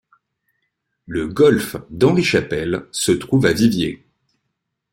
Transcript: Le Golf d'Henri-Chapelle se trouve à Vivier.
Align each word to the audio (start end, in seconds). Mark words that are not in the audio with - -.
Le 1.05 1.27
Golf 1.27 1.75
d'Henri-Chapelle 1.91 2.87
se 2.91 3.11
trouve 3.11 3.45
à 3.45 3.53
Vivier. 3.53 4.03